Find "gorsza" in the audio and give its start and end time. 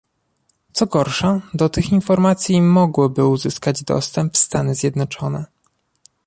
0.85-1.41